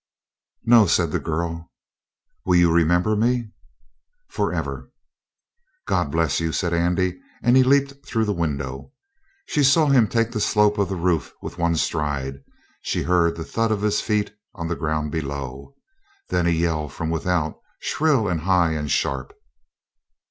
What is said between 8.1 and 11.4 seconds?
the window. She saw him take the slope of the roof